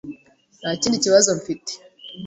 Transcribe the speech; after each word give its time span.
Ntakindi 0.59 1.03
kibazo 1.03 1.29
mfite. 1.39 1.71